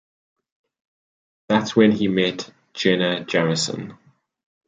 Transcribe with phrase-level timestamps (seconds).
[1.47, 3.99] That’s when he met Jenna Jameson.